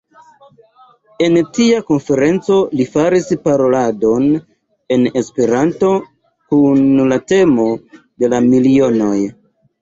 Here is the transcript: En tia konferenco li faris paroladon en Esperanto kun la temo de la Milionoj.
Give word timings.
En 1.25 1.35
tia 1.57 1.81
konferenco 1.89 2.55
li 2.79 2.87
faris 2.93 3.27
paroladon 3.43 4.25
en 4.95 5.05
Esperanto 5.21 5.91
kun 6.55 6.83
la 7.13 7.21
temo 7.35 7.69
de 8.25 8.33
la 8.35 8.41
Milionoj. 8.49 9.15